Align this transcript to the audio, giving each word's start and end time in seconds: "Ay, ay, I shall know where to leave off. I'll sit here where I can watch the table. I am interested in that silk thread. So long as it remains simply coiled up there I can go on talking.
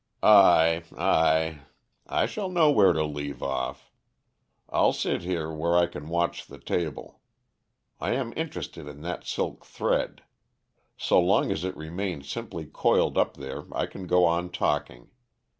"Ay, 0.23 0.81
ay, 0.97 1.59
I 2.07 2.25
shall 2.25 2.49
know 2.49 2.71
where 2.71 2.91
to 2.91 3.03
leave 3.05 3.43
off. 3.43 3.91
I'll 4.67 4.93
sit 4.93 5.21
here 5.21 5.51
where 5.53 5.77
I 5.77 5.85
can 5.85 6.07
watch 6.09 6.47
the 6.47 6.57
table. 6.57 7.21
I 7.99 8.13
am 8.13 8.33
interested 8.35 8.87
in 8.87 9.01
that 9.03 9.25
silk 9.27 9.63
thread. 9.63 10.23
So 10.97 11.19
long 11.21 11.51
as 11.51 11.63
it 11.63 11.77
remains 11.77 12.27
simply 12.27 12.65
coiled 12.65 13.15
up 13.15 13.37
there 13.37 13.65
I 13.71 13.85
can 13.85 14.07
go 14.07 14.25
on 14.25 14.49
talking. 14.49 15.11